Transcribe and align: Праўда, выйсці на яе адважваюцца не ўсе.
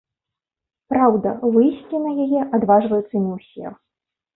Праўда, 0.93 1.35
выйсці 1.57 2.03
на 2.09 2.17
яе 2.27 2.41
адважваюцца 2.55 3.15
не 3.25 3.41
ўсе. 3.41 3.81